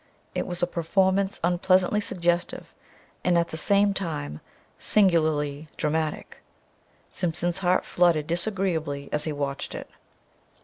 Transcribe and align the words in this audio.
It 0.33 0.47
was 0.47 0.63
a 0.63 0.65
performance 0.65 1.39
unpleasantly 1.43 2.01
suggestive 2.01 2.73
and 3.23 3.37
at 3.37 3.49
the 3.49 3.55
same 3.55 3.93
time 3.93 4.41
singularly 4.79 5.67
dramatic. 5.77 6.39
Simpson's 7.11 7.59
heart 7.59 7.85
fluttered 7.85 8.25
disagreeably 8.25 9.09
as 9.11 9.25
he 9.25 9.31
watched 9.31 9.75
it. 9.75 9.91